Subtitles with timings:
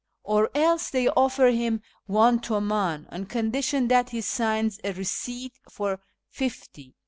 [0.23, 5.99] Or else they offer him one tumdn on condition that he signs a receipt for
[6.27, 6.95] fifty."